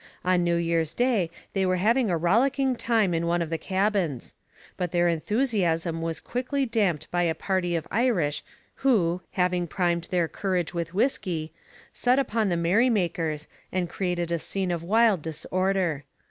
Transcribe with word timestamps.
On 0.25 0.43
New 0.43 0.55
Year's 0.55 0.95
Day 0.95 1.29
they 1.53 1.63
were 1.63 1.75
having 1.75 2.09
a 2.09 2.17
rollicking 2.17 2.75
time 2.75 3.13
in 3.13 3.27
one 3.27 3.39
of 3.43 3.51
the 3.51 3.59
cabins. 3.59 4.33
But 4.75 4.89
their 4.89 5.07
enthusiasm 5.07 6.01
was 6.01 6.19
quickly 6.19 6.65
damped 6.65 7.11
by 7.11 7.21
a 7.21 7.35
party 7.35 7.75
of 7.75 7.87
Irish 7.91 8.43
who, 8.77 9.21
having 9.33 9.67
primed 9.67 10.05
their 10.09 10.27
courage 10.27 10.73
with 10.73 10.95
whisky, 10.95 11.53
set 11.93 12.17
upon 12.17 12.49
the 12.49 12.57
merry 12.57 12.89
makers 12.89 13.47
and 13.71 13.87
created 13.87 14.31
a 14.31 14.39
scene 14.39 14.71
of 14.71 14.81
wild 14.81 15.21
disorder. 15.21 16.03